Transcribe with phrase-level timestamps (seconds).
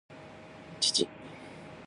[0.79, 1.05] 父